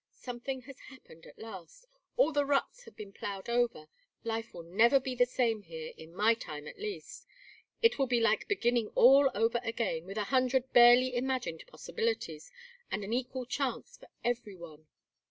[0.15, 1.85] Something has happened at last.
[2.17, 3.87] All the ruts have been ploughed over.
[4.23, 7.27] Life will never be the same here, in my time at least.
[7.83, 12.51] It will be like beginning all over again, with a hundred barely imagined possibilities
[12.89, 14.87] and an equal chance for every one.